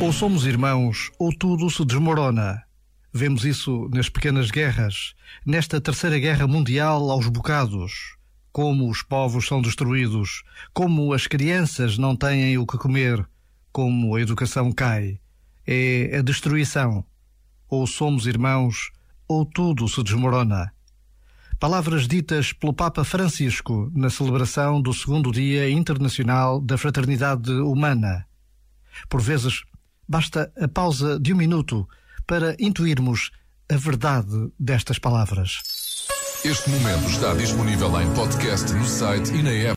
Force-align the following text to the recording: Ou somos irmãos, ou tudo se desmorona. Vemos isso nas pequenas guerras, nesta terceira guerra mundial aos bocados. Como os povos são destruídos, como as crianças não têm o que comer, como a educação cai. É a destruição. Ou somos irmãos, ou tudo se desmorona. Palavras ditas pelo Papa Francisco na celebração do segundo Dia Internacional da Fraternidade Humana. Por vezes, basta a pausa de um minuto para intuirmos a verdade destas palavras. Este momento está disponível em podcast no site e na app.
Ou 0.00 0.12
somos 0.12 0.46
irmãos, 0.46 1.10
ou 1.18 1.32
tudo 1.36 1.68
se 1.68 1.84
desmorona. 1.84 2.62
Vemos 3.12 3.44
isso 3.44 3.88
nas 3.92 4.08
pequenas 4.08 4.48
guerras, 4.48 5.14
nesta 5.44 5.80
terceira 5.80 6.16
guerra 6.20 6.46
mundial 6.46 7.10
aos 7.10 7.26
bocados. 7.28 8.16
Como 8.52 8.88
os 8.88 9.02
povos 9.02 9.46
são 9.46 9.60
destruídos, 9.60 10.44
como 10.72 11.12
as 11.12 11.26
crianças 11.26 11.98
não 11.98 12.14
têm 12.14 12.56
o 12.56 12.64
que 12.66 12.78
comer, 12.78 13.28
como 13.72 14.14
a 14.14 14.20
educação 14.20 14.70
cai. 14.70 15.18
É 15.66 16.18
a 16.18 16.22
destruição. 16.22 17.04
Ou 17.68 17.84
somos 17.84 18.26
irmãos, 18.26 18.92
ou 19.26 19.44
tudo 19.44 19.88
se 19.88 20.00
desmorona. 20.04 20.72
Palavras 21.58 22.06
ditas 22.06 22.52
pelo 22.52 22.72
Papa 22.72 23.02
Francisco 23.02 23.90
na 23.92 24.10
celebração 24.10 24.80
do 24.80 24.94
segundo 24.94 25.32
Dia 25.32 25.68
Internacional 25.68 26.60
da 26.60 26.78
Fraternidade 26.78 27.50
Humana. 27.50 28.24
Por 29.08 29.20
vezes, 29.20 29.64
basta 30.08 30.50
a 30.58 30.66
pausa 30.66 31.20
de 31.20 31.32
um 31.32 31.36
minuto 31.36 31.86
para 32.26 32.56
intuirmos 32.58 33.30
a 33.70 33.76
verdade 33.76 34.50
destas 34.58 34.98
palavras. 34.98 35.60
Este 36.44 36.70
momento 36.70 37.10
está 37.10 37.34
disponível 37.34 38.00
em 38.00 38.08
podcast 38.14 38.72
no 38.72 38.84
site 38.84 39.32
e 39.34 39.42
na 39.42 39.50
app. 39.50 39.66